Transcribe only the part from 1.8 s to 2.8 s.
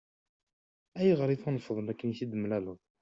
makken i t-id-temlaleḍ?